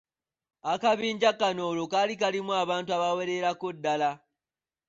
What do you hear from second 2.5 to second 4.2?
abantu abawererako ddala.